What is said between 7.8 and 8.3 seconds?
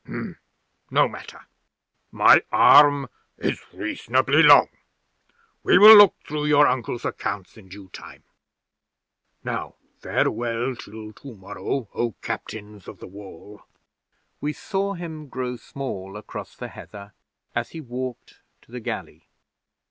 time.